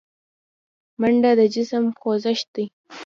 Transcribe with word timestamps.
منډه 0.99 1.31
د 1.39 1.41
جسم 1.53 1.83
خوځښت 1.99 2.47
دی 2.55 2.65